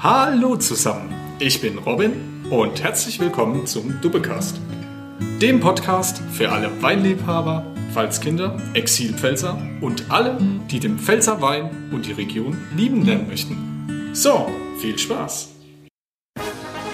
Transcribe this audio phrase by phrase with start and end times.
[0.00, 4.60] Hallo zusammen, ich bin Robin und herzlich willkommen zum Dubbecast,
[5.42, 10.38] dem Podcast für alle Weinliebhaber, Pfalzkinder, Exilpfälzer und alle,
[10.70, 14.10] die den Pfälzer Wein und die Region lieben lernen möchten.
[14.12, 14.48] So,
[14.80, 15.48] viel Spaß!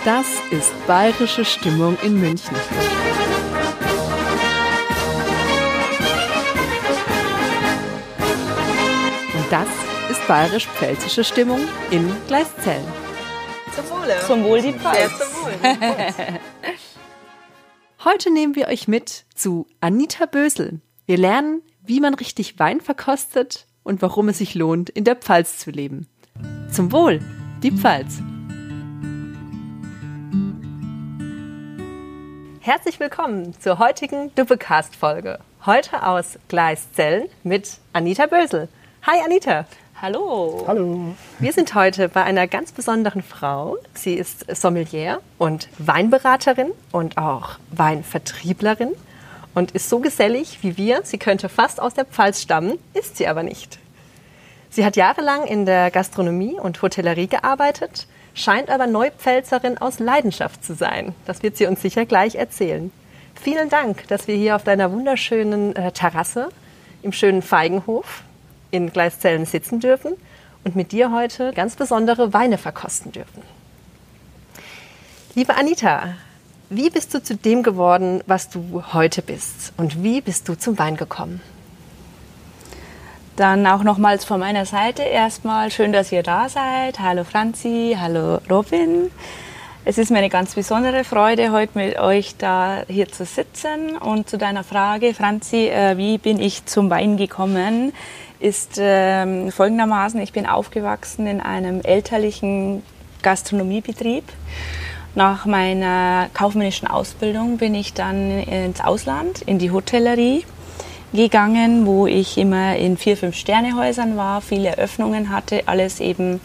[0.07, 2.57] Das ist bayerische Stimmung in München.
[9.35, 9.69] Und das
[10.27, 12.87] bayerisch-pfälzische Stimmung in Gleiszellen.
[13.75, 14.15] Zum Wohle.
[14.27, 14.97] Zum Wohl die Pfalz.
[14.97, 15.53] Sehr zum Wohl.
[18.05, 20.81] Heute nehmen wir euch mit zu Anita Bösel.
[21.07, 25.59] Wir lernen, wie man richtig Wein verkostet und warum es sich lohnt, in der Pfalz
[25.59, 26.07] zu leben.
[26.71, 27.21] Zum Wohl,
[27.63, 28.21] die Pfalz.
[32.61, 35.39] Herzlich willkommen zur heutigen Duppecast-Folge.
[35.67, 38.69] Heute aus Gleiszellen mit Anita Bösel.
[39.03, 39.67] Hi Anita.
[40.03, 40.65] Hallo.
[40.67, 41.15] Hallo.
[41.39, 43.77] Wir sind heute bei einer ganz besonderen Frau.
[43.95, 48.91] Sie ist Sommelier und Weinberaterin und auch Weinvertrieblerin
[49.55, 51.03] und ist so gesellig wie wir.
[51.05, 53.79] Sie könnte fast aus der Pfalz stammen, ist sie aber nicht.
[54.69, 60.75] Sie hat jahrelang in der Gastronomie und Hotellerie gearbeitet, scheint aber Neupfälzerin aus Leidenschaft zu
[60.75, 61.15] sein.
[61.25, 62.91] Das wird sie uns sicher gleich erzählen.
[63.41, 66.49] Vielen Dank, dass wir hier auf deiner wunderschönen äh, Terrasse
[67.03, 68.25] im schönen Feigenhof
[68.75, 70.15] in Gleiszellen sitzen dürfen
[70.65, 73.43] und mit dir heute ganz besondere Weine verkosten dürfen.
[75.35, 76.15] Liebe Anita,
[76.71, 79.73] wie bist du zu dem geworden, was du heute bist?
[79.77, 81.41] Und wie bist du zum Wein gekommen?
[83.37, 87.01] Dann auch nochmals von meiner Seite erstmal schön, dass ihr da seid.
[87.01, 89.11] Hallo Franzi, hallo Robin.
[89.87, 93.99] Es ist mir eine ganz besondere Freude, heute mit euch da hier zu sitzen.
[93.99, 97.93] Und zu deiner Frage, Franzi, äh, wie bin ich zum Wein gekommen,
[98.41, 102.83] ist ähm, folgendermaßen, ich bin aufgewachsen in einem elterlichen
[103.21, 104.25] Gastronomiebetrieb.
[105.15, 110.47] Nach meiner kaufmännischen Ausbildung bin ich dann ins Ausland, in die Hotellerie
[111.13, 116.41] gegangen, wo ich immer in vier, fünf Sternehäusern war, viele Eröffnungen hatte, alles eben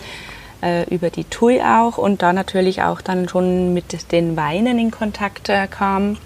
[0.89, 5.49] über die TUI auch und da natürlich auch dann schon mit den Weinen in Kontakt
[5.49, 6.17] äh, kam.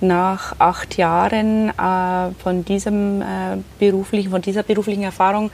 [0.00, 5.50] Nach acht Jahren äh, von, diesem, äh, beruflichen, von dieser beruflichen Erfahrung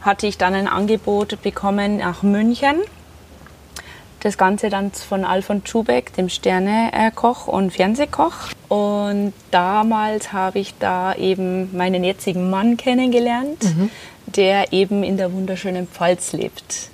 [0.00, 2.76] hatte ich dann ein Angebot bekommen nach München.
[4.20, 8.52] Das Ganze dann von Alfons Schubeck, dem Sternekoch und Fernsehkoch.
[8.68, 13.62] Und damals habe ich da eben meinen jetzigen Mann kennengelernt,
[14.24, 16.88] der eben in der wunderschönen Pfalz lebt.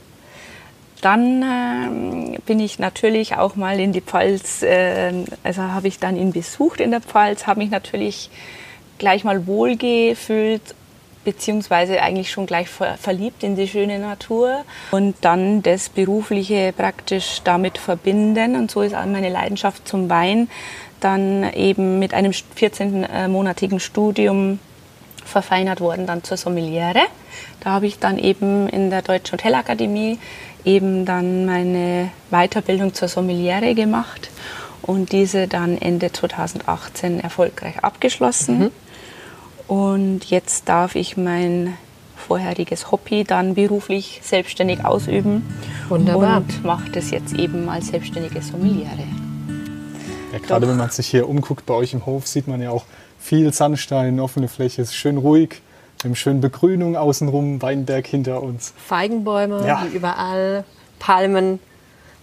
[1.00, 5.12] Dann ähm, bin ich natürlich auch mal in die Pfalz, äh,
[5.42, 8.30] also habe ich dann ihn besucht in der Pfalz, habe mich natürlich
[8.98, 10.74] gleich mal wohlgefühlt,
[11.24, 17.40] beziehungsweise eigentlich schon gleich ver verliebt in die schöne Natur und dann das Berufliche praktisch
[17.44, 18.56] damit verbinden.
[18.56, 20.48] Und so ist auch meine Leidenschaft zum Wein
[21.00, 24.58] dann eben mit einem 14-monatigen Studium
[25.24, 27.02] verfeinert worden dann zur Sommeliere.
[27.60, 30.18] Da habe ich dann eben in der Deutschen Hotelakademie
[30.64, 34.30] eben dann meine Weiterbildung zur Sommeliere gemacht
[34.82, 38.58] und diese dann Ende 2018 erfolgreich abgeschlossen.
[38.58, 38.70] Mhm.
[39.68, 41.76] Und jetzt darf ich mein
[42.16, 45.42] vorheriges Hobby dann beruflich selbstständig ausüben
[45.88, 46.38] Wunderbar.
[46.38, 49.04] und mache das jetzt eben als selbstständige Sommeliere.
[50.32, 52.84] Ja, gerade wenn man sich hier umguckt bei euch im Hof, sieht man ja auch
[53.20, 55.60] viel Sandstein, offene Fläche, es ist schön ruhig.
[56.02, 58.72] Wir haben schön Begrünung außenrum, Weinberg hinter uns.
[58.86, 59.84] Feigenbäume, Ja.
[59.84, 60.64] wie überall,
[60.98, 61.58] Palmen.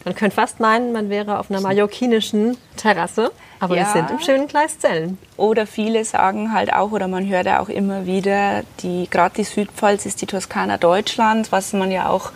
[0.03, 3.91] Man könnte fast meinen, man wäre auf einer mallorquinischen Terrasse, aber wir Ja.
[3.91, 5.18] sind im schönen Gleiszellen.
[5.35, 9.44] Oder viele sagen halt auch, oder man hört ja auch immer wieder, die, gerade die
[9.44, 12.31] Südpfalz ist die Toskana Deutschlands, was man ja auch,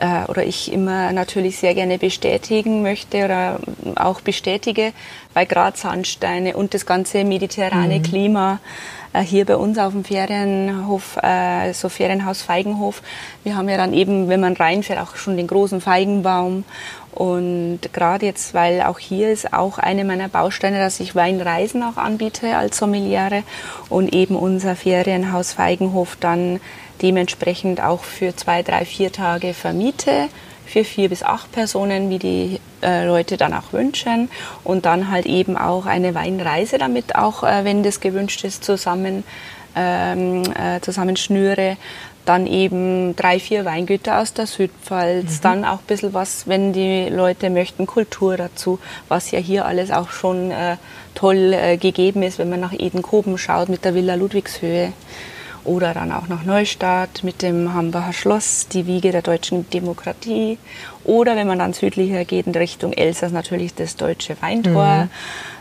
[0.00, 3.60] äh, oder ich immer natürlich sehr gerne bestätigen möchte oder
[3.96, 4.92] auch bestätige,
[5.34, 8.58] weil gerade Sandsteine und das ganze mediterrane Klima
[9.12, 13.02] äh, hier bei uns auf dem Ferienhof, äh, so Ferienhaus Feigenhof,
[13.44, 16.64] wir haben ja dann eben, wenn man reinfährt, auch schon den großen Feigenbaum
[17.12, 21.96] und gerade jetzt, weil auch hier ist auch eine meiner Bausteine, dass ich Weinreisen auch
[21.96, 23.42] anbiete als Sommeliere
[23.88, 26.60] und eben unser Ferienhaus Feigenhof dann
[27.02, 30.28] dementsprechend auch für zwei, drei, vier Tage vermiete
[30.70, 34.30] für vier bis acht Personen, wie die äh, Leute dann auch wünschen
[34.62, 39.24] und dann halt eben auch eine Weinreise damit auch, äh, wenn das gewünscht ist, zusammen
[39.76, 41.76] ähm, äh, zusammenschnüre.
[42.30, 45.40] Dann eben drei, vier Weingüter aus der Südpfalz.
[45.40, 48.78] Dann auch ein bisschen was, wenn die Leute möchten, Kultur dazu,
[49.08, 50.76] was ja hier alles auch schon äh,
[51.16, 54.92] toll äh, gegeben ist, wenn man nach Edenkoben schaut mit der Villa Ludwigshöhe.
[55.64, 60.56] oder dann auch nach Neustadt mit dem Hambacher Schloss, die Wiege der deutschen Demokratie.
[61.04, 65.04] Oder wenn man dann südlicher geht in Richtung Elsass natürlich das deutsche Weintor.
[65.04, 65.10] Mhm.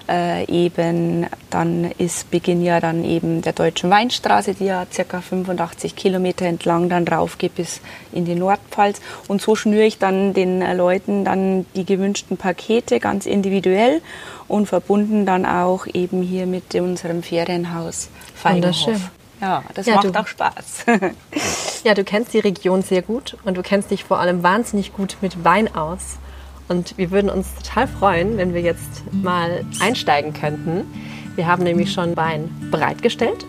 [0.10, 5.96] Äh, eben dann ist Beginn ja dann eben der Deutschen Weinstraße, die ja circa 85
[5.96, 7.80] Kilometer entlang dann rauf geht bis
[8.12, 9.02] in die Nordpfalz.
[9.28, 14.02] Und so schnüre ich dann den äh, Leuten dann die gewünschten Pakete ganz individuell
[14.48, 19.12] und verbunden dann auch eben hier mit unserem Ferienhaus Feigenhof.
[19.40, 20.86] Ja, das ja, macht auch Spaß.
[21.84, 25.18] ja, du kennst die Region sehr gut und du kennst dich vor allem wahnsinnig gut
[25.22, 26.18] mit Wein aus.
[26.68, 30.86] Und wir würden uns total freuen, wenn wir jetzt mal einsteigen könnten.
[31.36, 33.46] Wir haben nämlich schon Wein bereitgestellt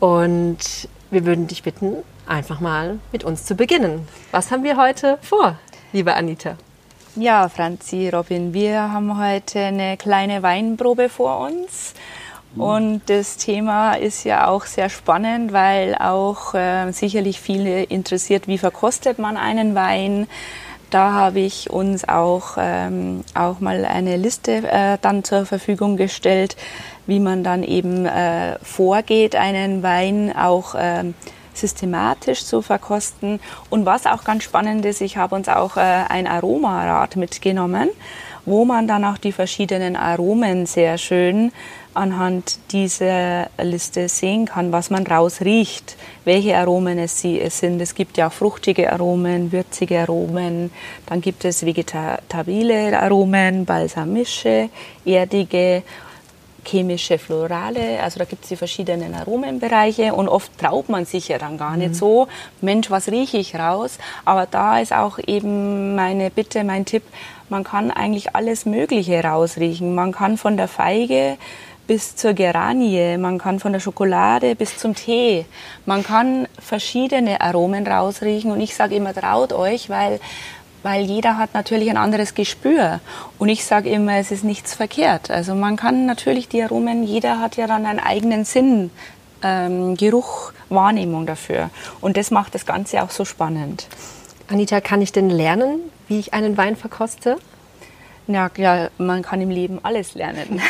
[0.00, 1.96] und wir würden dich bitten,
[2.26, 4.08] einfach mal mit uns zu beginnen.
[4.30, 5.58] Was haben wir heute vor,
[5.92, 6.56] liebe Anita?
[7.14, 11.92] Ja, Franzi, Robin, wir haben heute eine kleine Weinprobe vor uns.
[12.56, 18.58] Und das Thema ist ja auch sehr spannend, weil auch äh, sicherlich viele interessiert, wie
[18.58, 20.26] verkostet man einen Wein.
[20.90, 26.56] Da habe ich uns auch, ähm, auch mal eine Liste äh, dann zur Verfügung gestellt,
[27.06, 31.04] wie man dann eben äh, vorgeht, einen Wein auch äh,
[31.54, 33.40] systematisch zu verkosten.
[33.70, 37.88] Und was auch ganz spannend ist, ich habe uns auch äh, ein Aromarad mitgenommen,
[38.44, 41.52] wo man dann auch die verschiedenen Aromen sehr schön
[41.94, 47.80] anhand dieser Liste sehen kann, was man rausriecht, welche Aromen es sind.
[47.80, 50.70] Es gibt ja auch fruchtige Aromen, würzige Aromen,
[51.06, 54.70] dann gibt es vegetabile Aromen, balsamische,
[55.04, 55.82] erdige,
[56.64, 61.38] chemische, florale, also da gibt es die verschiedenen Aromenbereiche und oft traut man sich ja
[61.38, 61.94] dann gar nicht mhm.
[61.94, 62.28] so,
[62.60, 63.98] Mensch, was rieche ich raus?
[64.24, 67.02] Aber da ist auch eben meine Bitte, mein Tipp,
[67.48, 69.94] man kann eigentlich alles Mögliche rausriechen.
[69.94, 71.36] Man kann von der Feige
[71.86, 75.46] bis zur Geranie, man kann von der Schokolade bis zum Tee,
[75.84, 80.20] man kann verschiedene Aromen rausriechen und ich sage immer, traut euch, weil,
[80.82, 83.00] weil jeder hat natürlich ein anderes Gespür
[83.38, 85.30] und ich sage immer, es ist nichts verkehrt.
[85.30, 88.90] Also man kann natürlich die Aromen, jeder hat ja dann einen eigenen Sinn,
[89.42, 91.70] ähm, Geruch, Wahrnehmung dafür
[92.00, 93.88] und das macht das Ganze auch so spannend.
[94.48, 97.38] Anita, kann ich denn lernen, wie ich einen Wein verkoste?
[98.28, 100.60] Ja, ja, man kann im Leben alles lernen.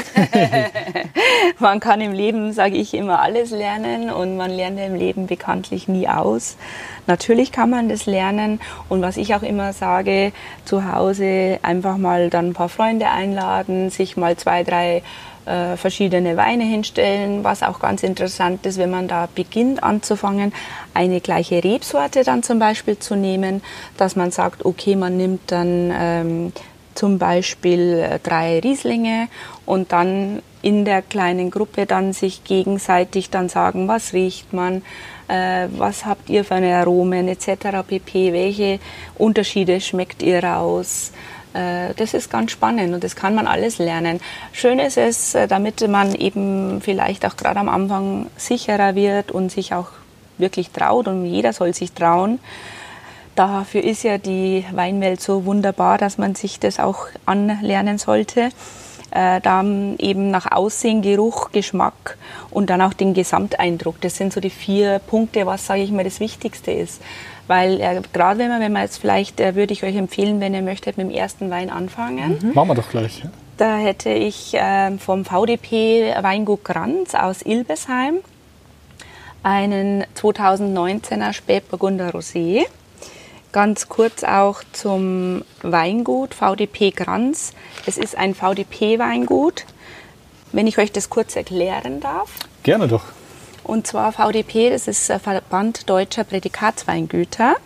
[1.59, 5.87] man kann im Leben, sage ich immer, alles lernen und man lernt im Leben bekanntlich
[5.87, 6.57] nie aus.
[7.07, 8.59] Natürlich kann man das lernen
[8.89, 10.33] und was ich auch immer sage,
[10.65, 15.03] zu Hause einfach mal dann ein paar Freunde einladen, sich mal zwei, drei
[15.45, 20.53] äh, verschiedene Weine hinstellen, was auch ganz interessant ist, wenn man da beginnt anzufangen,
[20.95, 23.61] eine gleiche Rebsorte dann zum Beispiel zu nehmen,
[23.97, 26.53] dass man sagt, okay, man nimmt dann ähm,
[26.95, 29.29] zum Beispiel äh, drei Rieslinge
[29.67, 34.83] und dann in der kleinen Gruppe dann sich gegenseitig dann sagen, was riecht man,
[35.29, 37.85] äh, was habt ihr für eine Aromen etc.
[37.87, 38.79] pp, welche
[39.19, 41.13] Unterschiede schmeckt ihr raus.
[41.55, 44.21] Äh, das ist ganz spannend und das kann man alles lernen.
[44.53, 49.51] Schön ist es, äh, damit man eben vielleicht auch gerade am Anfang sicherer wird und
[49.51, 49.89] sich auch
[50.39, 52.39] wirklich traut und jeder soll sich trauen,
[53.35, 58.51] Dafür ist ja die Weinwelt so wunderbar, dass man sich das auch anlernen sollte.
[59.11, 62.17] Äh, dann eben nach Aussehen, Geruch, Geschmack
[62.51, 64.01] und dann auch den Gesamteindruck.
[64.01, 67.03] Das sind so die vier Punkte, was, sage ich mal, das Wichtigste ist.
[67.47, 70.55] Weil äh, gerade wenn man, wenn man jetzt vielleicht, äh, würde ich euch empfehlen, wenn
[70.55, 72.39] ihr möchtet, mit dem ersten Wein anfangen.
[72.41, 72.55] Mhm.
[72.55, 73.21] Machen wir doch gleich.
[73.23, 73.31] Ja.
[73.59, 78.17] Da hätte ich äh, vom VDP Weingut Kranz aus Ilbesheim
[79.43, 82.65] einen 2019er Spätburgunder Rosé
[83.53, 87.53] Ganz kurz auch zum Weingut VDP Granz.
[87.85, 89.67] Es ist ein VDP-Weingut.
[90.53, 92.31] Wenn ich euch das kurz erklären darf.
[92.63, 93.05] Gerne doch.
[93.63, 97.57] Und zwar VDP, das ist Verband Deutscher Prädikatsweingüter.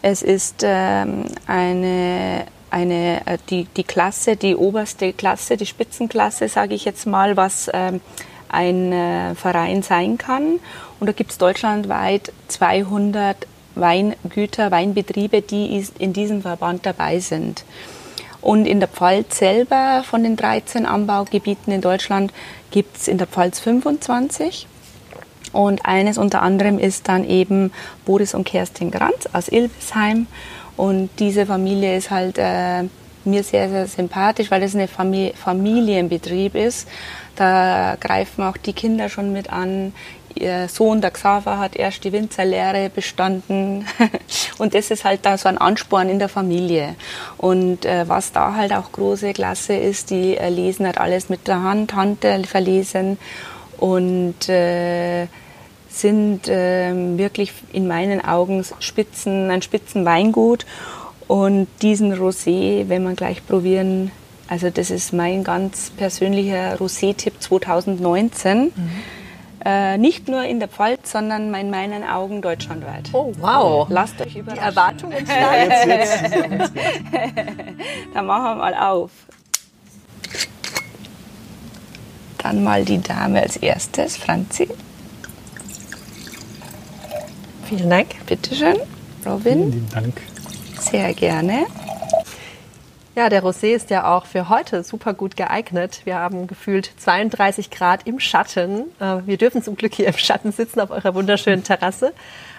[0.00, 6.74] Es ist ähm, eine, eine, äh, die, die Klasse, die oberste Klasse, die Spitzenklasse, sage
[6.74, 8.00] ich jetzt mal, was ähm,
[8.48, 10.60] ein äh, Verein sein kann.
[11.00, 13.46] Und da gibt es deutschlandweit 200
[13.80, 17.64] Weingüter, Weinbetriebe, die in diesem Verband dabei sind.
[18.40, 22.32] Und in der Pfalz selber von den 13 Anbaugebieten in Deutschland
[22.70, 24.66] gibt es in der Pfalz 25.
[25.52, 27.72] Und eines unter anderem ist dann eben
[28.04, 30.26] Boris und Kerstin Granz aus Ilbesheim.
[30.76, 32.84] Und diese Familie ist halt äh,
[33.24, 36.88] mir sehr, sehr sympathisch, weil es ein Famili Familienbetrieb ist.
[37.34, 39.92] Da greifen auch die Kinder schon mit an
[40.34, 43.86] ihr Sohn, der Xaver, hat erst die Winzerlehre bestanden.
[44.58, 46.94] und das ist halt da so ein Ansporn in der Familie.
[47.36, 51.48] Und äh, was da halt auch große Klasse ist, die äh, lesen halt alles mit
[51.48, 53.18] der Hand, Hand verlesen
[53.78, 55.26] und äh,
[55.88, 60.66] sind ähm, wirklich in meinen Augen Spitzen, ein Spitzenweingut.
[61.26, 64.10] Und diesen Rosé, wenn man gleich probieren,
[64.48, 68.58] also das ist mein ganz persönlicher Rosé-Tipp 2019.
[68.58, 68.72] Mhm.
[69.68, 73.10] Äh, nicht nur in der Pfalz, sondern in meinen Augen deutschlandweit.
[73.12, 73.86] Oh, wow.
[73.90, 74.62] Lasst euch überraschen.
[74.62, 76.70] Die Erwartungen steigen.
[78.14, 79.10] Dann machen wir mal auf.
[82.38, 84.68] Dann mal die Dame als erstes, Franzi.
[87.64, 88.24] Vielen Dank.
[88.24, 88.78] Bitteschön,
[89.26, 89.70] Robin.
[89.70, 90.22] Vielen Dank.
[90.80, 91.66] Sehr gerne.
[93.18, 96.02] Ja, der Rosé ist ja auch für heute super gut geeignet.
[96.04, 98.84] Wir haben gefühlt 32 Grad im Schatten.
[99.00, 102.12] Äh, wir dürfen zum Glück hier im Schatten sitzen auf eurer wunderschönen Terrasse.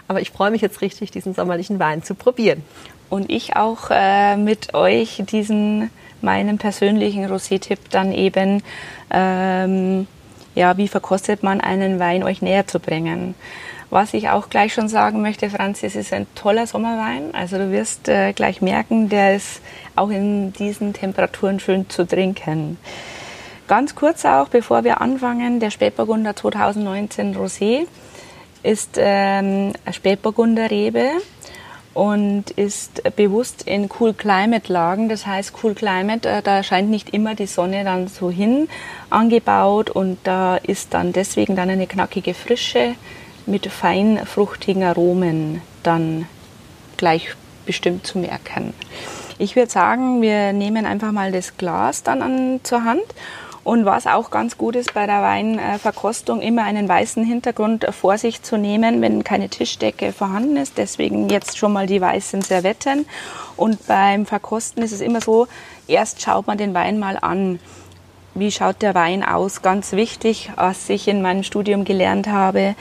[0.10, 2.62] Aber ich freue mich jetzt richtig, diesen sommerlichen Wein zu probieren.
[3.10, 8.62] Und ich auch äh, mit euch diesen meinen persönlichen Rosé-Tipp dann eben,
[9.12, 10.08] ähm,
[10.56, 13.34] ja, wie verkostet man einen Wein, euch näher zu bringen.
[13.91, 17.34] Was ich auch gleich schon sagen möchte, Franz, es ist ein toller Sommerwein.
[17.34, 19.62] Also du wirst äh, gleich merken, der ist
[19.96, 22.77] auch in diesen Temperaturen schön zu trinken.
[23.67, 27.88] Ganz kurz auch, bevor wir anfangen, der Spätburgunder 2019 Rosé
[28.62, 31.10] ist ähm, eine Spätburgunder Rebe
[31.93, 35.10] und ist bewusst in Cool Climate Lagen.
[35.10, 38.69] Das heißt, Cool Climate, äh, da scheint nicht immer die Sonne dann so hin
[39.10, 42.96] angebaut und da ist dann deswegen dann eine knackige Frische
[43.50, 46.27] mit fein fruchtigen Aromen dann
[46.98, 48.74] gleich bestimmt zu merken.
[49.38, 53.03] Ich würde sagen, wir nehmen einfach mal das Glas dann an, zur Hand.
[53.63, 58.41] Und was auch ganz gut ist bei der Weinverkostung, immer einen weißen Hintergrund vor sich
[58.41, 60.77] zu nehmen, wenn keine Tischdecke vorhanden ist.
[60.77, 63.06] Deswegen jetzt schon mal die weißen Servetten.
[63.56, 65.48] Und beim Verkosten ist es immer so,
[65.88, 67.60] erst schaut man den Wein mal an.
[68.34, 69.62] Wie schaut der Wein aus?
[69.62, 72.75] Ganz wichtig, was ich in meinem Studium gelernt habe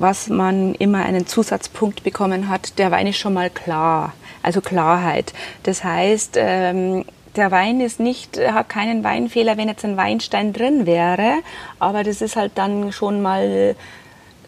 [0.00, 4.12] was man immer einen Zusatzpunkt bekommen hat, der Wein ist schon mal klar,
[4.42, 5.32] also Klarheit.
[5.62, 7.04] Das heißt, ähm,
[7.36, 11.38] der Wein ist nicht, hat keinen Weinfehler, wenn jetzt ein Weinstein drin wäre,
[11.78, 13.76] aber das ist halt dann schon mal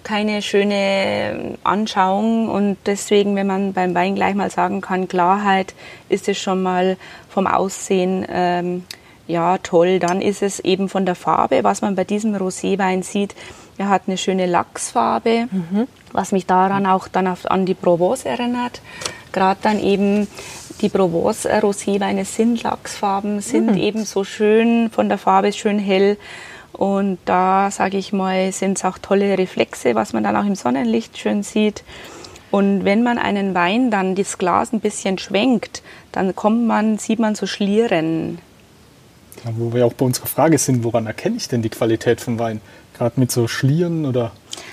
[0.03, 5.75] keine schöne Anschauung und deswegen, wenn man beim Wein gleich mal sagen kann, Klarheit,
[6.09, 6.97] ist es schon mal
[7.29, 8.85] vom Aussehen ähm,
[9.27, 9.99] ja toll.
[9.99, 13.35] Dann ist es eben von der Farbe, was man bei diesem Roséwein sieht,
[13.81, 15.89] er hat eine schöne Lachsfarbe, mhm.
[16.13, 18.83] was mich daran auch dann auf, an die Provence erinnert.
[19.33, 20.29] Gerade dann eben
[20.83, 23.79] die Provence Roséweine sind Lachsfarben, sind mhm.
[23.79, 26.19] eben so schön, von der Farbe schön hell.
[26.73, 30.57] Und da, sage ich mal, sind es auch tolle Reflexe, was man dann auch im
[30.57, 31.83] Sonnenlicht schön sieht.
[32.51, 35.83] Und wenn man einen Wein dann das Glas ein bisschen schwenkt,
[36.13, 38.41] dann kommt man, sieht man so Schlieren.
[39.43, 42.39] Ja, wo wir auch bei unserer Frage sind, woran erkenne ich denn die Qualität von
[42.39, 42.61] Wein?
[43.01, 44.31] Gerade mit so Schlieren oder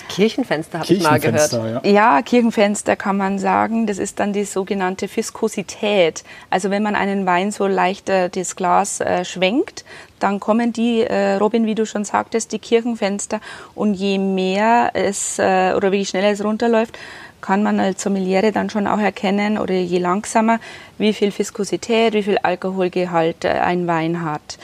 [0.10, 1.53] Kirchenfenster habe ich mal gehört.
[1.53, 1.81] Ja.
[1.86, 3.88] ja, Kirchenfenster kann man sagen.
[3.88, 6.25] Das ist dann die sogenannte Viskosität.
[6.50, 9.86] Also wenn man einen Wein so leicht äh, das Glas äh, schwenkt,
[10.19, 13.39] dann kommen die, äh, Robin, wie du schon sagtest, die Kirchenfenster.
[13.75, 17.00] Und je mehr es äh, oder wie schneller es runterläuft,
[17.39, 20.60] kann man als Sommeliere dann schon auch erkennen oder je langsamer,
[20.98, 24.57] wie viel Viskosität, wie viel Alkoholgehalt äh, ein Wein hat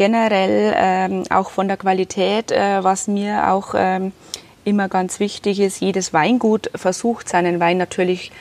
[0.00, 4.12] generell ähm, auch von der Qualität, äh, was mir auch ähm,
[4.64, 8.32] immer ganz wichtig ist, jedes Weingut versucht seinen Wein natürlich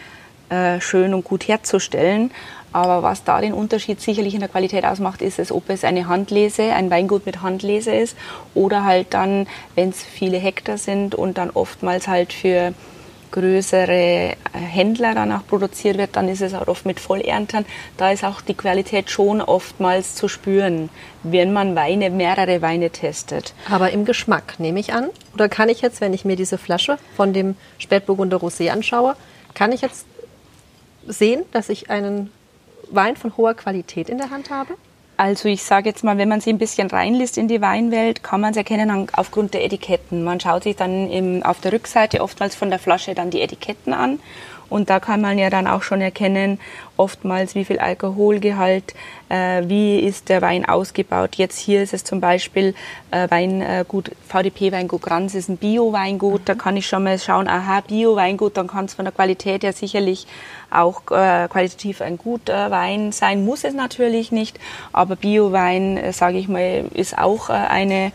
[0.48, 2.32] äh, schön und gut herzustellen.
[2.72, 6.08] Aber was da den Unterschied sicherlich in der Qualität ausmacht, ist es, ob es eine
[6.08, 8.16] Handlese, ein Weingut mit Handlese ist
[8.56, 12.74] oder halt dann, wenn es viele Hektar sind und dann oftmals halt für
[13.32, 17.66] größere äh, Händler danach produziert wird, dann ist es auch oft mit Vollernten.
[17.98, 20.90] Da ist auch die Qualität schon oftmals zu spüren,
[21.24, 23.54] wenn man Weine, mehrere Weine testet.
[23.70, 25.10] Aber im Geschmack nehme ich an?
[25.34, 29.16] Oder kann ich jetzt, wenn ich mir diese Flasche von dem Spätburgunder Rosé anschaue,
[29.54, 30.06] kann ich jetzt
[31.08, 32.32] sehen, dass ich einen
[32.92, 34.76] Wein von hoher Qualität in der Hand habe?
[35.20, 38.40] Also ich sage jetzt mal, wenn man sich ein bisschen reinliest in die Weinwelt, kann
[38.40, 40.24] man es erkennen aufgrund der Etiketten.
[40.24, 43.92] Man schaut sich dann im, auf der Rückseite oftmals von der Flasche dann die Etiketten
[43.92, 44.22] an
[44.70, 46.60] und da kann man ja dann auch schon erkennen,
[46.98, 48.94] oftmals, wie viel Alkoholgehalt,
[49.30, 51.36] äh, wie ist der Wein ausgebaut.
[51.36, 52.76] Jetzt hier ist es zum Beispiel
[53.12, 56.42] äh, Weingut, VDP Weingut Granz ist ein Bio-Weingut.
[56.46, 59.72] Da kann ich schon mal schauen, aha, Bio-Weingut, dann kann es von der Qualität ja
[59.72, 60.28] sicherlich
[60.70, 63.46] auch äh, qualitativ ein guter Wein sein.
[63.46, 64.60] Muss es natürlich nicht,
[64.92, 68.12] aber Bio-Wein, äh, sage ich mal, ist auch äh, eine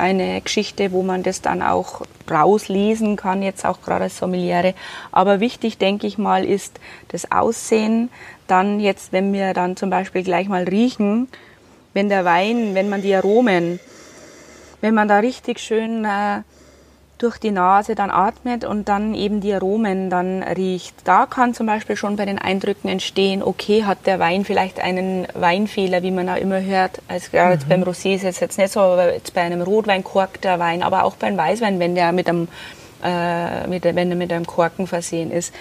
[0.00, 4.74] eine Geschichte, wo man das dann auch rauslesen kann, jetzt auch gerade als Sommeliere.
[5.12, 8.10] Aber wichtig, denke ich mal, ist das Aussehen.
[8.46, 11.28] Dann jetzt, wenn wir dann zum Beispiel gleich mal riechen,
[11.92, 13.78] wenn der Wein, wenn man die Aromen,
[14.80, 16.42] wenn man da richtig schön äh,
[17.20, 20.94] durch die Nase dann atmet und dann eben die Aromen dann riecht.
[21.04, 25.28] Da kann zum Beispiel schon bei den Eindrücken entstehen, okay, hat der Wein vielleicht einen
[25.34, 27.02] Weinfehler, wie man auch immer hört.
[27.08, 30.02] Also gerade jetzt beim Rosé ist es jetzt nicht so, aber jetzt bei einem Rotwein
[30.02, 32.48] korkt der Wein, aber auch beim Weißwein, wenn der mit einem,
[33.04, 35.54] äh, mit, wenn er mit einem Korken versehen ist.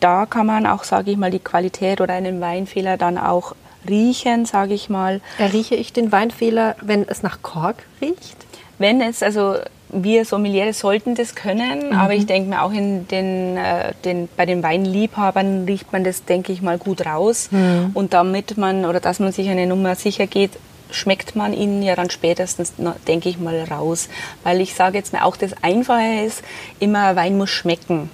[0.00, 3.54] Da kann man auch, sage ich mal, die Qualität oder einen Weinfehler dann auch
[3.88, 5.22] riechen, sage ich mal.
[5.38, 8.36] Errieche ich den Weinfehler, wenn es nach Kork riecht?
[8.78, 9.56] Wenn es, also
[9.88, 14.44] wir Sommeliere sollten das können, aber ich denke mir auch in den, äh, den, bei
[14.46, 17.48] den Weinliebhabern riecht man das, denke ich mal, gut raus.
[17.94, 20.52] Und damit man, oder dass man sich eine Nummer sicher geht,
[20.90, 22.74] schmeckt man ihn ja dann spätestens,
[23.06, 24.08] denke ich mal, raus.
[24.42, 26.42] Weil ich sage jetzt mal auch, das Einfache ist,
[26.80, 28.10] immer Wein muss schmecken.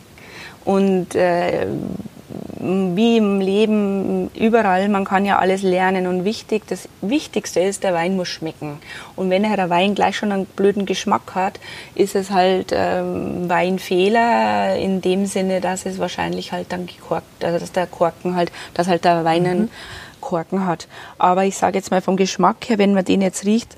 [0.65, 1.67] Und äh,
[2.63, 7.93] wie im Leben überall, man kann ja alles lernen und wichtig, das Wichtigste ist, der
[7.93, 8.79] Wein muss schmecken.
[9.17, 11.59] Und wenn der Wein gleich schon einen blöden Geschmack hat,
[11.97, 17.59] ist es halt ähm, Weinfehler in dem Sinne, dass es wahrscheinlich halt dann gekorkt, also
[17.59, 19.71] dass der Korken halt, dass halt der Wein einen
[20.21, 20.87] Korken hat.
[21.19, 23.77] Aber ich sage jetzt mal vom Geschmack her, wenn man den jetzt riecht,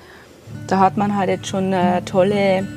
[0.66, 2.68] da hat man halt jetzt schon äh, tolle,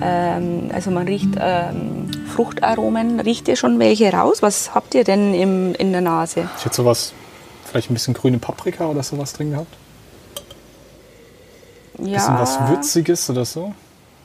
[0.00, 3.20] ähm, also man riecht ähm, Fruchtaromen.
[3.20, 4.42] Riecht ihr schon welche raus?
[4.42, 6.48] Was habt ihr denn im, in der Nase?
[6.58, 7.12] Ich hätte sowas,
[7.64, 9.74] vielleicht ein bisschen grüne Paprika oder sowas drin gehabt.
[11.98, 13.74] Ein Ja, bisschen was Würziges oder so,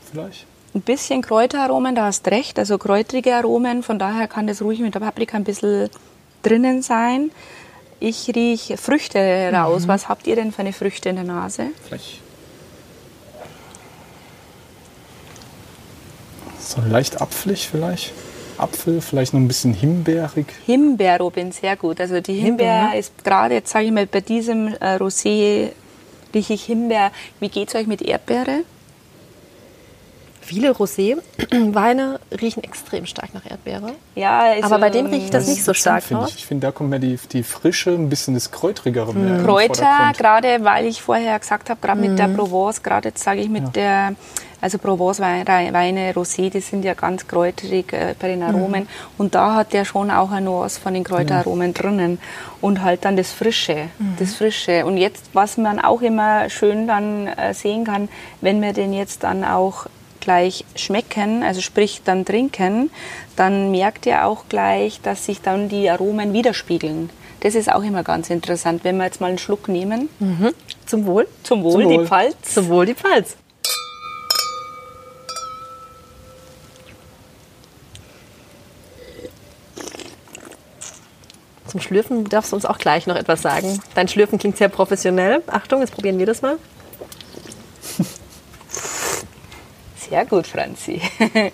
[0.10, 0.46] vielleicht.
[0.74, 3.84] ein bisschen Kräuteraromen, da hast recht, also kräutrige Aromen.
[3.84, 5.90] Von daher kann das ruhig mit der Paprika ein bisschen
[6.44, 7.32] drinnen sein.
[8.00, 9.88] Ich rieche Früchte raus.
[9.88, 11.68] Was habt ihr denn für eine Früchte in der Nase?
[11.88, 12.22] Vielleicht.
[16.78, 18.14] So leicht apfelig vielleicht.
[18.58, 20.48] Apfel, vielleicht noch ein bisschen himbeerig.
[20.66, 22.02] Himbeerrobin, sehr gut.
[22.02, 23.00] Also die Himbeer Himbeer.
[23.00, 25.70] ist gerade, jetzt sage ich mal, bei diesem äh, Rosé
[26.34, 27.12] rieche ich Himbeer.
[27.40, 28.64] Wie geht es euch mit Erdbeere?
[30.42, 33.92] Viele Rosé-Weine riechen extrem stark nach Erdbeere.
[34.16, 36.30] Ja, also, Aber bei dem riecht das nicht so stark raus.
[36.30, 36.38] ich.
[36.38, 40.64] Ich finde, da kommt mir die, die Frische, ein bisschen das Kräutrigere mehr Kräuter, gerade
[40.64, 44.16] weil ich vorher gesagt habe, gerade mit der Provence, gerade jetzt sage ich mit der,
[44.60, 48.88] also Provence-Weine, Rosé, die sind ja ganz kräuterig äh, bei den Aromen.
[49.18, 52.20] Und da hat der schon auch eine Nuance von den Kräuteraromen drinnen.
[52.62, 54.86] Und halt dann das Frische, das Frische.
[54.86, 58.10] Und jetzt, was man auch immer schön dann äh, sehen kann,
[58.42, 59.86] wenn wir den jetzt dann auch
[60.20, 62.90] gleich schmecken, also sprich dann trinken,
[63.36, 67.10] dann merkt ihr auch gleich, dass sich dann die Aromen widerspiegeln.
[67.42, 70.10] Das ist auch immer ganz interessant, wenn wir jetzt mal einen Schluck nehmen.
[70.86, 71.28] Zum Wohl.
[71.44, 71.98] Zum Wohl, Zum Wohl.
[72.00, 72.36] die Pfalz.
[72.54, 73.38] Zum Wohl die Pfalz.
[81.68, 83.82] Zum Schlürfen darfst du uns auch gleich noch etwas sagen.
[83.96, 85.44] Dein Schlürfen klingt sehr professionell.
[85.48, 86.58] Achtung, jetzt probieren wir das mal.
[90.10, 91.02] Sehr gut, Franzi.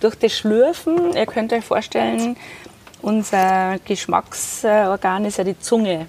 [0.00, 2.36] Durch das Schlürfen, ihr könnt euch vorstellen,
[3.02, 6.06] unser Geschmacksorgan ist ja die Zunge.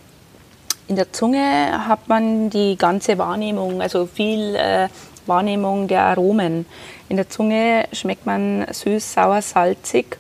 [0.88, 4.88] In der Zunge hat man die ganze Wahrnehmung, also viel äh,
[5.26, 6.66] Wahrnehmung der Aromen.
[7.10, 10.18] In der Zunge schmeckt man süß, sauer, salzig,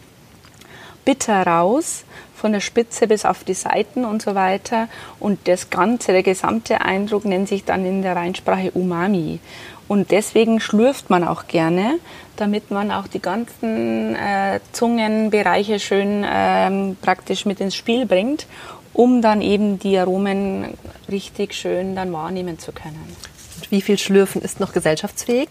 [1.05, 2.05] bitter raus,
[2.43, 4.89] von der Spitze bis auf die Seiten und so weiter.
[5.17, 9.39] Und das Ganze, der gesamte Eindruck nennt sich dann in der Weinsprache Umami.
[9.87, 11.99] Und deswegen schlürft man auch gerne,
[12.35, 18.45] damit man auch die ganzen äh, Zungenbereiche schön ähm, praktisch mit ins Spiel bringt,
[18.91, 20.73] um dann eben die Aromen
[21.09, 23.15] richtig schön dann wahrnehmen zu können.
[23.55, 25.47] Und wie viel Schlürfen ist noch gesellschaftsfähig?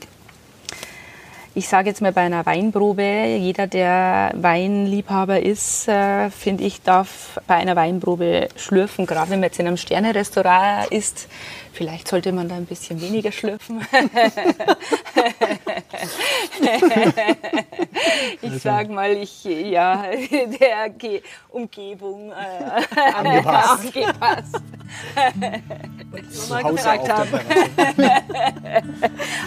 [1.55, 7.39] Ich sage jetzt mal bei einer Weinprobe, jeder, der Weinliebhaber ist, äh, finde ich, darf
[7.47, 9.05] bei einer Weinprobe schlürfen.
[9.05, 11.29] Gerade wenn man jetzt in einem Sterne-Restaurant ist,
[11.73, 13.81] vielleicht sollte man da ein bisschen weniger schlürfen.
[18.43, 20.05] ich sage mal, ich, ja,
[20.61, 22.35] der Ge Umgebung äh,
[23.15, 23.97] Angepasst.
[23.97, 24.63] angepasst.
[26.31, 27.41] Gefragt auf der Terrasse.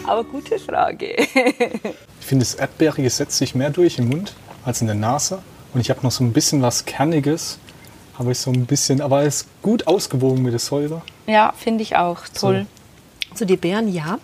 [0.06, 1.16] Aber gute Frage.
[1.16, 4.34] Ich finde, das Erdbeerige setzt sich mehr durch im Mund
[4.64, 5.42] als in der Nase.
[5.74, 7.60] Und ich habe noch so ein bisschen was Kerniges.
[8.18, 11.02] Habe ich so ein bisschen, aber es ist gut ausgewogen mit der Säure.
[11.28, 12.66] Ja, finde ich auch toll.
[13.34, 14.20] Zu die Beeren, ja.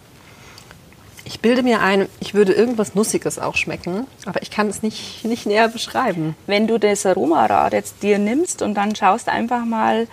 [1.26, 5.24] Ich bilde mir ein, ich würde irgendwas Nussiges auch schmecken, aber ich kann es nicht,
[5.24, 6.36] nicht näher beschreiben.
[6.48, 10.08] wenn du das Aromarad jetzt dir nimmst und dann schaust einfach mal,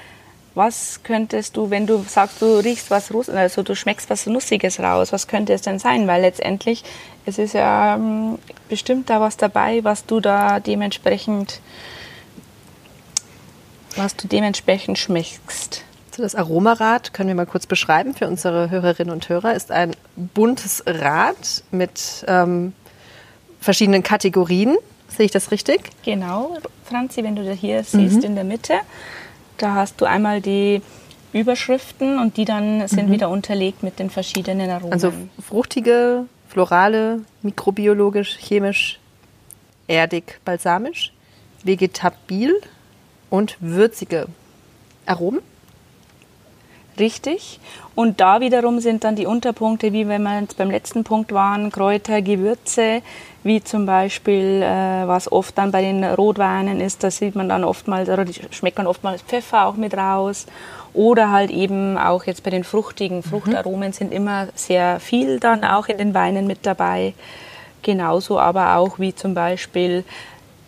[0.55, 4.81] was könntest du, wenn du sagst, du riechst was, Russ- also du schmeckst was Nussiges
[4.81, 6.07] raus, was könnte es denn sein?
[6.09, 6.85] Weil letztendlich,
[7.27, 8.39] es ist ja ähm,
[8.69, 11.61] bestimmt da was dabei, was du da dementsprechend,
[13.97, 15.85] was du dementsprechend schmeckst.
[16.15, 19.55] So, das Aromarad können wir mal kurz beschreiben für unsere Hörerinnen und Hörer.
[19.55, 22.73] Ist ein buntes Rad mit ähm,
[23.61, 24.77] verschiedenen Kategorien.
[25.09, 25.91] Sehe ich das richtig?
[26.05, 28.75] Genau, Franzi, wenn du da hier siehst in der Mitte,
[29.59, 30.83] da hast du einmal die
[31.33, 34.93] Überschriften und die dann sind wieder unterlegt mit den verschiedenen Aromen.
[34.93, 38.99] Also fruchtige, florale, mikrobiologisch, chemisch,
[39.87, 41.13] erdig, balsamisch,
[41.63, 42.55] vegetabil
[43.31, 44.27] und würzige
[45.07, 45.41] Aromen.
[46.99, 47.61] Richtig.
[47.95, 51.71] Und da wiederum sind dann die Unterpunkte, wie wenn wir jetzt beim letzten Punkt waren,
[51.71, 53.03] Kräuter, Gewürze,
[53.45, 57.65] wie zum Beispiel, äh, was oft dann bei den Rotweinen ist, da sieht man dann
[57.65, 60.47] oftmals, oder die schmeckt man oftmals Pfeffer auch mit raus.
[60.93, 65.87] Oder halt eben auch jetzt bei den fruchtigen Fruchtaromen sind immer sehr viel dann auch
[65.87, 67.15] in den Weinen mit dabei.
[67.83, 70.05] Genauso aber auch wie zum Beispiel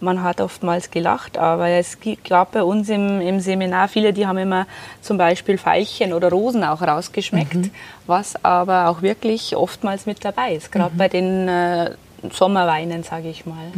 [0.00, 4.38] man hat oftmals gelacht, aber es gab bei uns im, im Seminar viele, die haben
[4.38, 4.66] immer
[5.00, 7.70] zum Beispiel Veilchen oder Rosen auch rausgeschmeckt,
[8.06, 11.90] was aber auch wirklich oftmals mit dabei ist, gerade bei den äh,
[12.32, 13.72] Sommerweinen, sage ich mal.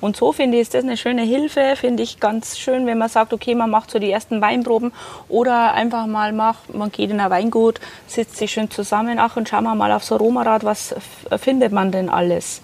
[0.00, 3.08] Und so finde ich, ist das eine schöne Hilfe, finde ich ganz schön, wenn man
[3.08, 4.92] sagt, okay, man macht so die ersten Weinproben
[5.28, 9.48] oder einfach mal macht, man geht in ein Weingut, sitzt sich schön zusammen, ach und
[9.48, 10.94] schauen wir mal auf so Romarad, was
[11.38, 12.62] findet man denn alles?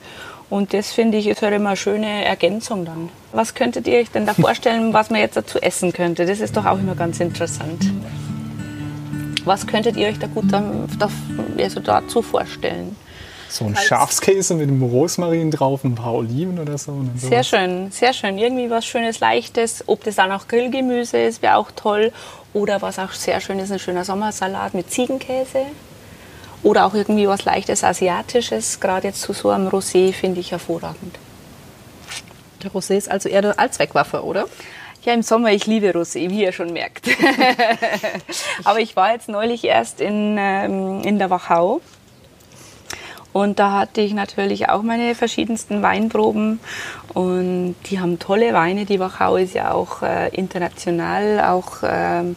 [0.51, 3.09] Und das finde ich ist halt immer eine schöne Ergänzung dann.
[3.33, 6.27] Was könntet ihr euch denn da vorstellen, was man jetzt dazu essen könnte?
[6.27, 7.89] Das ist doch auch immer ganz interessant.
[9.45, 10.63] Was könntet ihr euch da gut da,
[10.99, 11.09] da,
[11.57, 12.97] also dazu vorstellen?
[13.49, 16.93] So ein Schafskäse mit einem Rosmarin drauf, ein paar Oliven oder so.
[16.93, 18.39] dann Sehr schön, sehr schön.
[18.39, 19.85] Irgendwie was Schönes, Leichtes.
[19.87, 22.13] Ob das dann auch Grillgemüse ist, wäre auch toll.
[22.53, 25.67] Oder was auch sehr schön ist, ein schöner Sommersalat mit Ziegenkäse.
[26.63, 28.81] Oder auch irgendwie was Leichtes, Asiatisches.
[28.81, 31.19] Gerade jetzt zu so einem Rosé finde ich hervorragend.
[32.63, 34.47] Der Rosé ist also eher eine Allzweckwaffe, oder?
[35.03, 37.09] Ja, im Sommer, ich liebe Rosé, wie ihr schon merkt.
[38.65, 41.81] Aber ich war jetzt neulich erst in, ähm, in der Wachau.
[43.33, 46.61] Und da hatte ich natürlich auch meine verschiedensten Weinproben.
[47.15, 48.85] Und die haben tolle Weine.
[48.85, 52.37] Die Wachau ist ja auch äh, international auch ähm,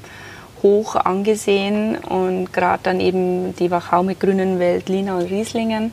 [0.64, 1.98] hoch angesehen.
[1.98, 5.92] Und gerade dann eben die Wachau mit Grünen Welt, Lina und Rieslingen.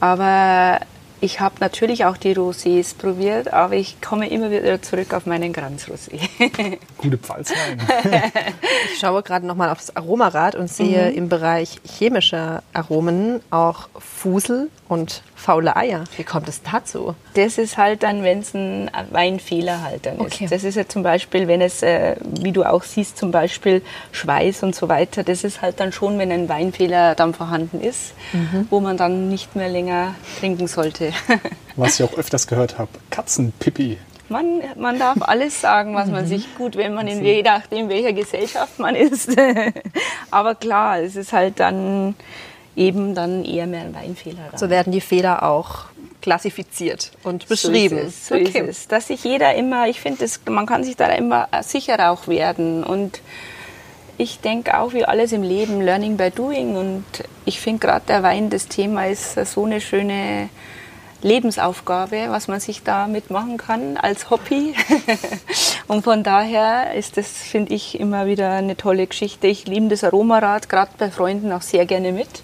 [0.00, 0.80] Aber
[1.22, 5.52] ich habe natürlich auch die Rosés probiert, aber ich komme immer wieder zurück auf meinen
[5.52, 6.18] Granz-Rosé.
[6.98, 7.80] Gute Pfalzwein.
[8.92, 15.22] Ich schaue gerade nochmal aufs Aromarad und sehe im Bereich chemischer Aromen auch Fusel und
[15.40, 16.04] faule Eier.
[16.16, 17.14] Wie kommt es dazu?
[17.34, 20.44] Das ist halt dann, wenn es ein Weinfehler halt dann Okay.
[20.44, 20.52] ist.
[20.52, 24.62] Das ist ja zum Beispiel, wenn es, äh, wie du auch siehst, zum Beispiel Schweiß
[24.62, 25.22] und so weiter.
[25.24, 28.12] Das ist halt dann schon, wenn ein Weinfehler dann vorhanden ist,
[28.68, 31.12] wo man dann nicht mehr länger trinken sollte.
[31.76, 32.90] Was ich auch öfters gehört habe.
[33.10, 33.96] Katzenpipi.
[34.28, 38.12] Man, man darf alles sagen, was man sich gut, wenn man in je nachdem welcher
[38.12, 39.36] Gesellschaft man ist.
[40.30, 42.14] Aber klar, es ist halt dann
[42.80, 44.48] eben dann eher mehr ein Weinfehler.
[44.50, 44.58] Dann.
[44.58, 45.84] So werden die Fehler auch
[46.22, 47.96] klassifiziert und beschrieben.
[47.96, 48.28] So ist es.
[48.28, 48.88] So ist es.
[48.88, 52.82] Dass sich jeder immer, ich finde, man kann sich da immer sicherer auch werden.
[52.82, 53.20] Und
[54.16, 56.76] ich denke auch, wie alles im Leben, Learning by Doing.
[56.76, 57.04] Und
[57.44, 60.48] ich finde gerade der Wein, das Thema ist so eine schöne
[61.22, 64.74] Lebensaufgabe, was man sich da mitmachen kann als Hobby.
[65.88, 69.46] Und von daher ist das, finde ich, immer wieder eine tolle Geschichte.
[69.46, 72.42] Ich liebe das Aromarad, gerade bei Freunden auch sehr gerne mit.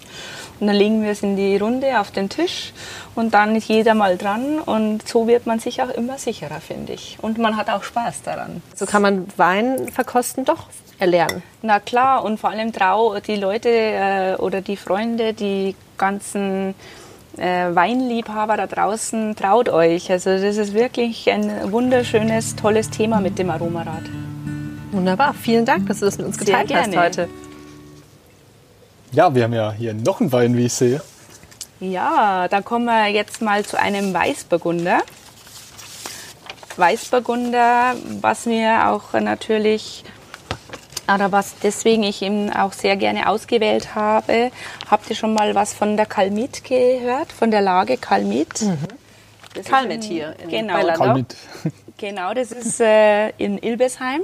[0.59, 2.73] Und dann legen wir es in die Runde auf den Tisch
[3.13, 6.93] und dann ist jeder mal dran und so wird man sich auch immer sicherer, finde
[6.93, 7.17] ich.
[7.21, 8.63] Und man hat auch Spaß daran.
[8.75, 11.43] So kann man Wein verkosten doch erlernen.
[11.61, 16.73] Na klar, und vor allem trau die Leute äh, oder die Freunde, die ganzen
[17.37, 20.11] äh, Weinliebhaber da draußen, traut euch.
[20.11, 24.03] Also das ist wirklich ein wunderschönes, tolles Thema mit dem Aromarad.
[24.91, 25.33] Wunderbar.
[25.33, 27.29] Vielen Dank, dass du das mit uns Sehr geteilt hast heute.
[29.11, 31.01] Ja, wir haben ja hier noch einen Wein, wie ich sehe.
[31.79, 35.01] Ja, dann kommen wir jetzt mal zu einem Weißburgunder.
[36.75, 40.03] Weißburgunder, was mir auch natürlich,
[41.13, 44.51] oder was deswegen ich eben auch sehr gerne ausgewählt habe.
[44.89, 47.31] Habt ihr schon mal was von der Kalmit gehört?
[47.31, 48.61] Von der Lage Kalmit?
[49.53, 50.93] Ist Kalmit hier in genau.
[50.93, 51.35] Kalmit.
[51.99, 54.21] Genau, das ist äh, in Ilbesheim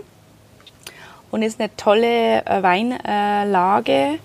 [1.32, 4.19] und ist eine tolle äh, Weinlage.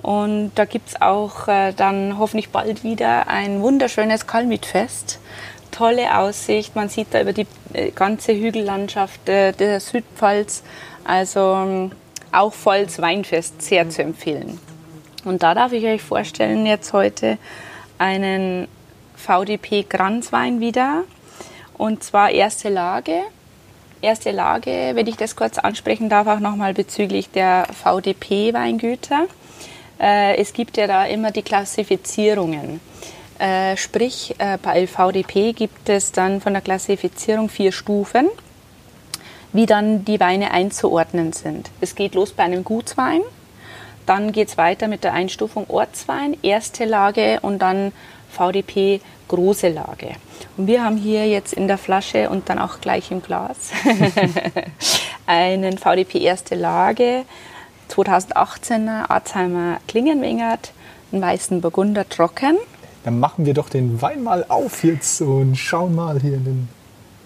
[0.00, 5.18] Und da gibt es auch äh, dann hoffentlich bald wieder ein wunderschönes Kalmitfest.
[5.72, 10.62] Tolle Aussicht, man sieht da über die äh, ganze Hügellandschaft äh, der Südpfalz.
[11.06, 11.92] Also ähm,
[12.32, 14.58] auch volles Weinfest, sehr zu empfehlen.
[15.24, 17.38] Und da darf ich euch vorstellen jetzt heute
[17.98, 18.68] einen
[19.16, 21.04] VDP Granzwein wieder.
[21.78, 23.22] Und zwar erste Lage.
[24.02, 29.26] Erste Lage, wenn ich das kurz ansprechen darf, auch nochmal bezüglich der VDP-Weingüter.
[29.98, 32.80] Äh, es gibt ja da immer die Klassifizierungen.
[33.38, 38.28] Äh, sprich, äh, bei VDP gibt es dann von der Klassifizierung vier Stufen,
[39.52, 41.70] wie dann die Weine einzuordnen sind.
[41.80, 43.22] Es geht los bei einem Gutswein,
[44.06, 47.92] dann geht es weiter mit der Einstufung Ortswein, erste Lage und dann
[48.30, 50.12] VDP große Lage.
[50.56, 53.72] Und wir haben hier jetzt in der Flasche und dann auch gleich im Glas
[55.26, 57.24] einen VDP erste Lage
[57.90, 60.72] 2018er Arzheimer Klingenwingert,
[61.12, 62.56] einen weißen Burgunder trocken.
[63.04, 66.68] Dann machen wir doch den Wein mal auf jetzt und schauen mal hier in den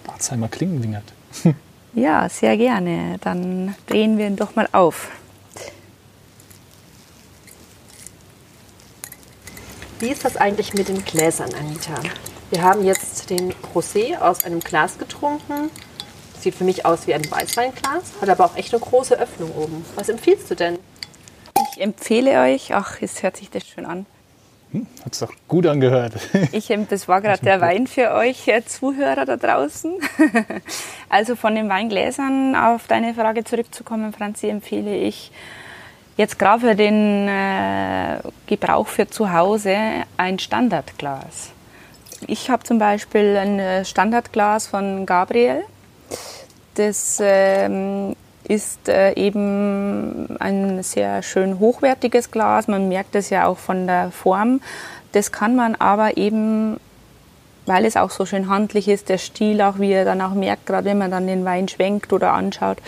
[0.06, 1.04] Arzheimer Klingenwingert.
[1.94, 3.16] ja, sehr gerne.
[3.20, 5.08] Dann drehen wir ihn doch mal auf.
[9.98, 11.94] Wie ist das eigentlich mit den Gläsern, Anita?
[12.50, 15.70] Wir haben jetzt den Rosé aus einem Glas getrunken.
[16.38, 19.84] Sieht für mich aus wie ein Weißweinglas, hat aber auch echt eine große Öffnung oben.
[19.94, 20.78] Was empfiehlst du denn?
[21.72, 24.06] Ich empfehle euch, ach, es hört sich das schön an.
[24.72, 26.14] Hm, Hat es doch gut angehört.
[26.52, 29.94] Ich, das war gerade der Wein für euch äh, Zuhörer da draußen.
[31.08, 35.32] Also von den Weingläsern auf deine Frage zurückzukommen, Franzi, empfehle ich
[36.16, 39.76] jetzt gerade für den äh, Gebrauch für zu Hause
[40.16, 41.50] ein Standardglas.
[42.28, 45.64] Ich habe zum Beispiel ein äh, Standardglas von Gabriel.
[46.74, 48.14] Das ähm,
[48.50, 52.66] ist äh, eben ein sehr schön hochwertiges Glas.
[52.66, 54.60] Man merkt es ja auch von der Form.
[55.12, 56.80] Das kann man aber eben,
[57.66, 60.66] weil es auch so schön handlich ist, der Stil auch, wie er dann auch merkt,
[60.66, 62.78] gerade wenn man dann den Wein schwenkt oder anschaut,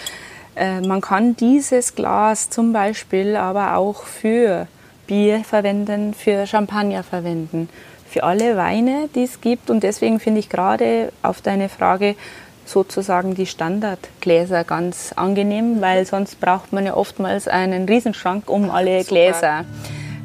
[0.57, 4.66] äh, man kann dieses Glas zum Beispiel aber auch für
[5.07, 7.68] Bier verwenden, für Champagner verwenden,
[8.09, 9.70] für alle Weine, die es gibt.
[9.70, 12.16] Und deswegen finde ich gerade auf deine Frage
[12.64, 19.01] sozusagen die Standardgläser ganz angenehm, weil sonst braucht man ja oftmals einen Riesenschrank um alle
[19.03, 19.09] Super.
[19.09, 19.64] Gläser.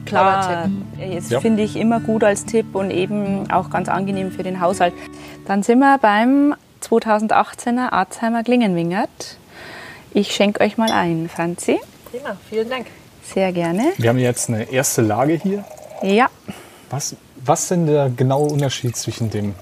[0.06, 0.70] Klar,
[1.14, 1.42] das Ja.
[1.42, 4.94] finde ich immer gut als Tipp und eben auch ganz angenehm für den Haushalt.
[5.46, 9.38] Dann sind wir beim 2018er Arzheimer Klingenwingert.
[10.14, 11.80] Ich schenke euch mal ein, Franzi.
[12.10, 12.88] Prima, vielen Dank.
[13.34, 13.92] Sehr gerne.
[13.98, 15.66] Wir haben jetzt eine erste Lage hier.
[16.02, 16.28] Ja,
[16.90, 19.56] Was, was ist denn der genaue Unterschied zwischen dem,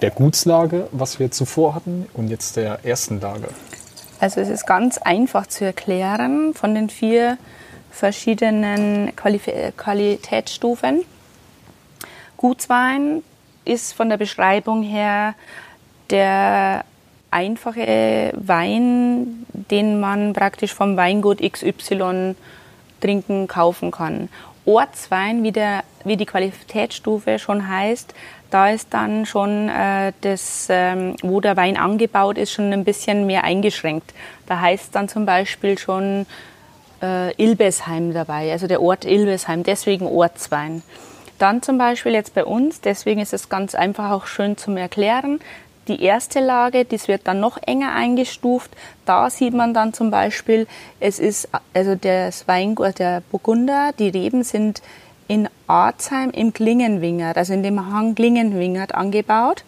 [0.00, 3.48] der Gutslage, was wir zuvor hatten, und jetzt der ersten Lage?
[4.20, 7.38] also es ist ganz einfach zu erklären von den vier
[7.90, 11.04] verschiedenen Qualif Qualitätsstufen.
[12.36, 13.22] Gutswein
[13.64, 15.34] ist von der Beschreibung her
[16.10, 16.84] der
[17.30, 22.34] einfache Wein, den man praktisch vom Weingut XY
[23.00, 24.28] trinken, kaufen kann.
[24.64, 28.14] Ortswein, wie, der, wie die Qualitätsstufe schon heißt,
[28.50, 33.26] da ist dann schon äh, das, ähm, wo der Wein angebaut ist, schon ein bisschen
[33.26, 34.14] mehr eingeschränkt.
[34.46, 36.26] Da heißt dann zum Beispiel schon
[37.02, 40.82] äh, Ilbesheim dabei, also der Ort Ilbesheim, deswegen Ortswein.
[41.38, 45.40] Dann zum Beispiel jetzt bei uns, deswegen ist es ganz einfach auch schön zum Erklären,
[45.88, 48.70] die erste Lage, das wird dann noch enger eingestuft.
[49.06, 50.66] Da sieht man dann zum Beispiel,
[51.00, 54.82] es ist also das Weingut, der Burgunder, die Reben sind
[55.28, 59.64] in Arzheim im Klingenwingert, also in dem Hang Klingenwingert angebaut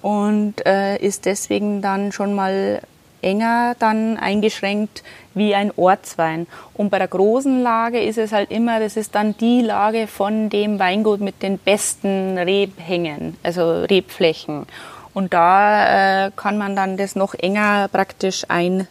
[0.00, 2.80] und äh, ist deswegen dann schon mal
[3.22, 5.02] enger dann eingeschränkt
[5.34, 6.46] wie ein Ortswein.
[6.74, 10.48] Und bei der großen Lage ist es halt immer, das ist dann die Lage von
[10.48, 14.66] dem Weingut mit den besten Rebhängen, also Rebflächen.
[15.12, 18.86] Und da äh, kann man dann das noch enger praktisch ein,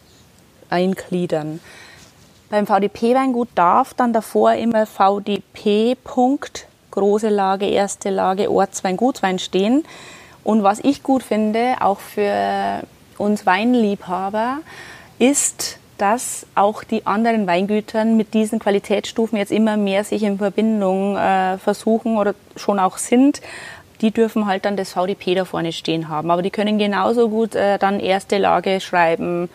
[0.68, 1.60] eingliedern.
[2.50, 9.84] Beim VDP-Weingut darf dann davor immer VDP Punkt, große Lage, erste Lage, Ortswein, Gutswein stehen.
[10.42, 12.82] Und was ich gut finde, auch für
[13.18, 14.58] uns Weinliebhaber,
[15.20, 21.16] ist, dass auch die anderen Weingütern mit diesen Qualitätsstufen jetzt immer mehr sich in Verbindung
[21.16, 23.42] äh, versuchen oder schon auch sind.
[24.00, 26.32] Die dürfen halt dann das VDP da vorne stehen haben.
[26.32, 29.48] Aber die können genauso gut äh, dann erste Lage schreiben.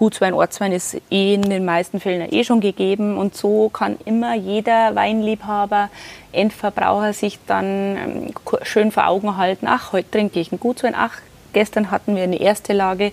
[0.00, 3.18] Gutswein, Ortswein ist eh in den meisten Fällen eh schon gegeben.
[3.18, 5.90] Und so kann immer jeder Weinliebhaber,
[6.32, 9.66] Endverbraucher sich dann ähm, schön vor Augen halten.
[9.68, 10.94] Ach, heute trinke ich einen Gutswein.
[10.96, 11.18] Ach,
[11.52, 13.12] gestern hatten wir eine erste Lage.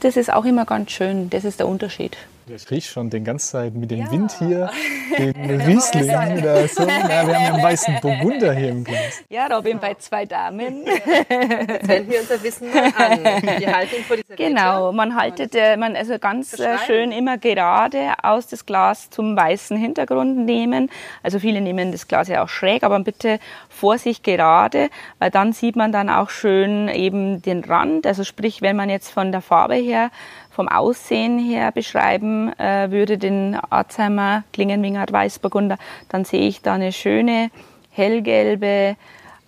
[0.00, 1.30] Das ist auch immer ganz schön.
[1.30, 2.18] Das ist der Unterschied.
[2.46, 4.68] Ich rieche schon den ganzen Zeit mit dem Wind hier,
[5.18, 6.84] den Riesling oder so.
[6.84, 9.22] Na, wir haben ja einen weißen Burgunder hier im Glas.
[9.28, 10.84] Ja, Robin, bei zwei Damen.
[10.84, 13.22] Jetzt wenden wir unser Wissen mal an.
[13.60, 14.36] Wir halten ihn vor die Serviette.
[14.36, 19.36] Genau, man haltet, äh, man also ganz äh, schön immer gerade aus das Glas zum
[19.36, 20.90] weißen Hintergrund nehmen.
[21.22, 25.52] Also viele nehmen das Glas ja auch schräg, aber bitte vor sich gerade, weil dann
[25.52, 28.04] sieht man dann auch schön eben den Rand.
[28.04, 30.10] Also sprich, wenn man jetzt von der Farbe her,
[30.54, 36.92] vom Aussehen her beschreiben äh, würde, den Arzheimer Klingenwingert Weißburgunder, dann sehe ich da eine
[36.92, 37.50] schöne
[37.90, 38.96] hellgelbe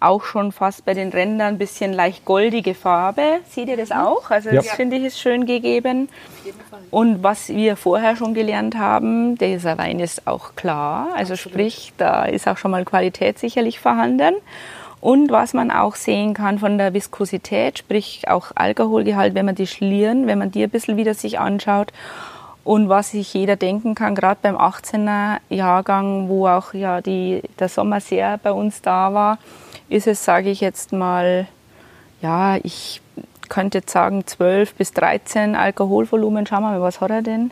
[0.04, 3.40] auch schon fast bei den Rändern ein bisschen leicht goldige Farbe.
[3.48, 4.30] Seht ihr das auch?
[4.30, 4.74] Also das Ja.
[4.74, 6.08] finde ich ist schön gegeben.
[6.90, 11.08] Und was wir vorher schon gelernt haben, dieser Wein ist auch klar.
[11.16, 14.34] Also sprich, da ist auch schon mal Qualität sicherlich vorhanden.
[15.04, 19.66] Und was man auch sehen kann von der Viskosität, sprich auch Alkoholgehalt, wenn man die
[19.66, 21.92] Schlieren, wenn man die ein bisschen wieder sich anschaut.
[22.64, 27.68] Und was sich jeder denken kann, gerade beim 18er Jahrgang, wo auch ja die, der
[27.68, 29.38] Sommer sehr bei uns da war,
[29.90, 31.48] ist es, sage ich jetzt mal,
[32.22, 33.02] ja, ich
[33.50, 36.46] könnte jetzt sagen 12 bis 13 Alkoholvolumen.
[36.46, 37.50] Schauen wir mal, was hat er denn?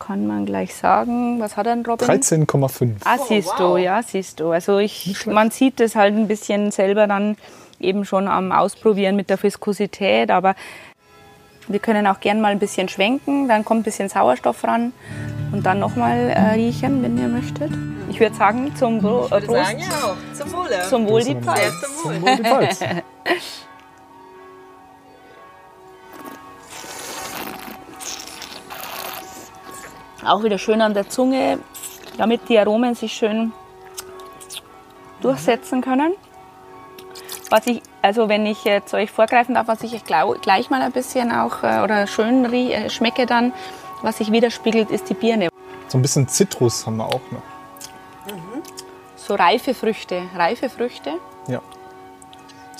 [0.00, 1.38] Kann man gleich sagen.
[1.40, 2.08] Was hat er denn, Robin?
[2.08, 2.94] 13,5.
[3.04, 4.50] Ah, siehst du, ja, siehst du.
[4.50, 7.36] Also ich, man sieht es halt ein bisschen selber dann
[7.78, 10.56] eben schon am Ausprobieren mit der Viskosität, aber
[11.68, 14.92] wir können auch gern mal ein bisschen schwenken, dann kommt ein bisschen Sauerstoff ran
[15.52, 17.70] und dann nochmal äh, riechen, wenn ihr möchtet.
[18.08, 20.34] Ich würde sagen, zum Bro Ich würde Prost, sagen, ja auch.
[20.34, 20.80] Zum Wohle.
[20.88, 22.02] zum Wohl die Zum Pfalz.
[22.02, 22.80] Zum Wohl die Pfalz.
[30.24, 31.58] Auch wieder schön an der Zunge,
[32.18, 33.52] damit die Aromen sich schön
[35.20, 36.12] durchsetzen können.
[37.48, 41.32] Was ich, also wenn ich jetzt euch vorgreifen darf, was ich gleich mal ein bisschen
[41.32, 43.52] auch äh, oder schön äh, schmecke dann,
[44.02, 45.48] was sich widerspiegelt, ist die Birne.
[45.88, 47.42] So ein bisschen Zitrus haben wir auch noch.
[49.16, 51.14] So reife Früchte, reife Früchte.
[51.48, 51.60] Ja.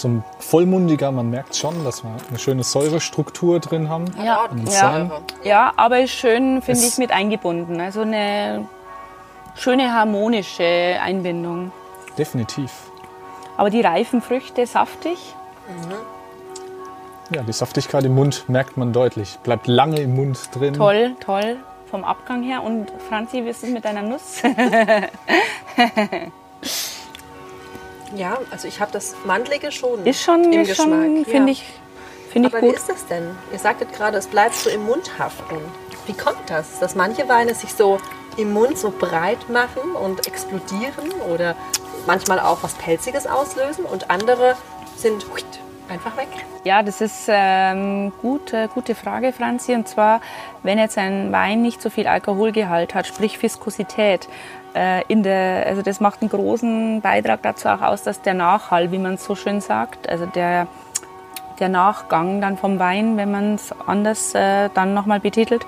[0.01, 4.07] Zum Vollmundiger, man merkt schon, dass wir eine schöne Säurestruktur drin haben.
[4.17, 5.11] Ja, ja,
[5.45, 7.83] ja, aber ist schön, finde ich, mit eingebunden.
[7.83, 8.67] Also eine
[9.57, 11.71] schöne harmonische Einbindung.
[12.17, 12.73] Definitiv.
[13.59, 15.19] Aber die reifen Früchte saftig.
[17.35, 19.39] Ja, die Saftigkeit im Mund merkt man deutlich.
[19.43, 20.73] Bleibt lange im Mund drin.
[20.73, 21.59] Toll, toll
[21.91, 22.63] vom Abgang her.
[22.63, 24.41] Und Franzi, wie ist es mit deiner Nuss?
[28.15, 31.27] Ja, also ich habe das Mandlige schon Ist schon, im ist schon Geschmack.
[31.27, 31.59] finde ja.
[31.59, 31.65] ich,
[32.31, 32.77] finde ich Aber wie gut.
[32.77, 33.37] ist das denn?
[33.53, 35.59] Ihr sagtet gerade, es bleibt so im Mund haften.
[36.07, 37.99] Wie kommt das, dass manche Weine sich so
[38.37, 41.55] im Mund so breit machen und explodieren oder
[42.07, 44.57] manchmal auch was Pelziges auslösen und andere
[44.97, 45.25] sind
[45.89, 46.29] einfach weg?
[46.65, 49.75] Ja, das ist ähm, gute, gute Frage, Franzi.
[49.75, 50.21] Und zwar,
[50.63, 54.29] wenn jetzt ein Wein nicht so viel Alkoholgehalt hat, sprich Viskosität,
[55.09, 58.99] in der, also das macht einen großen Beitrag dazu auch aus, dass der Nachhall, wie
[58.99, 60.67] man es so schön sagt, also der,
[61.59, 65.67] der Nachgang dann vom Wein, wenn man es anders äh, dann nochmal betitelt,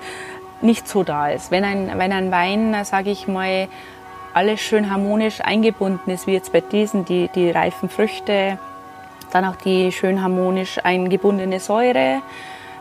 [0.61, 1.51] nicht so da ist.
[1.51, 3.67] Wenn ein, wenn ein Wein, sage ich mal,
[4.33, 8.57] alles schön harmonisch eingebunden ist, wie jetzt bei diesen, die, die reifen Früchte,
[9.31, 12.21] dann auch die schön harmonisch eingebundene Säure.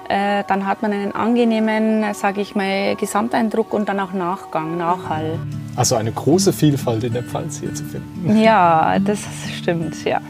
[0.09, 5.39] Äh, dann hat man einen angenehmen, sage ich mal, Gesamteindruck und dann auch Nachgang, Nachhall.
[5.77, 8.39] Also eine große Vielfalt in der Pfalz hier zu finden.
[8.41, 9.21] Ja, das
[9.59, 10.21] stimmt, ja.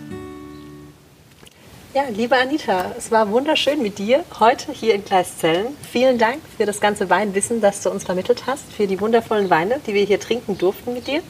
[1.95, 5.77] Ja, liebe Anita, es war wunderschön mit dir heute hier in Gleiszellen.
[5.91, 9.79] Vielen Dank für das ganze Weinwissen, das du uns vermittelt hast, für die wundervollen Weine,
[9.87, 11.21] die wir hier trinken durften mit dir.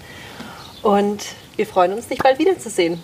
[0.83, 1.25] Und
[1.57, 3.03] wir freuen uns, dich bald wiederzusehen.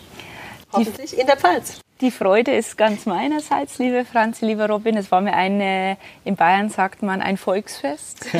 [0.72, 1.80] Hoffentlich in der Pfalz.
[2.00, 4.96] Die Freude ist ganz meinerseits, liebe Franzi, lieber Robin.
[4.96, 8.24] Es war mir eine, in Bayern sagt man, ein Volksfest.